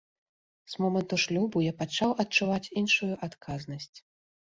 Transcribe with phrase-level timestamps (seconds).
[0.73, 3.93] З моманту шлюбу я пачаў адчуваць іншую адказнасць.